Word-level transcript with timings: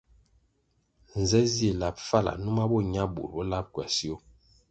Nze 1.19 1.39
zih 1.53 1.75
lab 1.79 1.95
fala 2.07 2.31
numa 2.43 2.63
bo 2.71 2.77
ña 2.93 3.03
bur 3.13 3.29
bo 3.33 3.41
lab 3.51 3.65
kwasio? 3.73 4.15